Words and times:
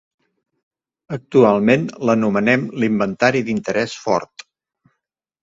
Actualment 1.17 1.83
l'anomenen 2.11 2.65
l'Inventari 2.85 3.45
d'interès 3.51 3.95
fort. 4.07 4.47